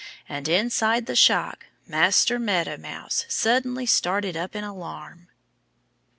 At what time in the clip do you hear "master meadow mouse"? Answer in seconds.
1.85-3.23